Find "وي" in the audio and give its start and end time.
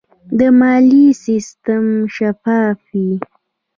2.91-3.11